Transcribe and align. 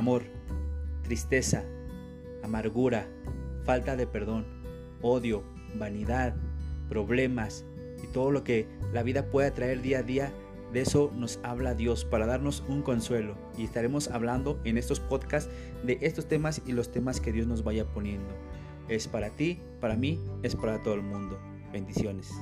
amor, 0.00 0.22
tristeza, 1.02 1.62
amargura, 2.42 3.06
falta 3.64 3.96
de 3.96 4.06
perdón, 4.06 4.46
odio, 5.02 5.44
vanidad, 5.78 6.34
problemas 6.88 7.66
y 8.02 8.06
todo 8.06 8.30
lo 8.30 8.42
que 8.42 8.66
la 8.94 9.02
vida 9.02 9.26
puede 9.26 9.50
traer 9.50 9.82
día 9.82 9.98
a 9.98 10.02
día, 10.02 10.32
de 10.72 10.80
eso 10.80 11.12
nos 11.14 11.38
habla 11.42 11.74
Dios 11.74 12.06
para 12.06 12.26
darnos 12.26 12.64
un 12.66 12.80
consuelo. 12.80 13.36
Y 13.58 13.64
estaremos 13.64 14.08
hablando 14.08 14.58
en 14.64 14.78
estos 14.78 15.00
podcasts 15.00 15.50
de 15.84 15.98
estos 16.00 16.26
temas 16.26 16.62
y 16.66 16.72
los 16.72 16.90
temas 16.90 17.20
que 17.20 17.32
Dios 17.32 17.46
nos 17.46 17.62
vaya 17.62 17.84
poniendo. 17.84 18.34
Es 18.88 19.06
para 19.06 19.28
ti, 19.28 19.60
para 19.80 19.96
mí, 19.96 20.18
es 20.42 20.56
para 20.56 20.82
todo 20.82 20.94
el 20.94 21.02
mundo. 21.02 21.38
Bendiciones. 21.72 22.32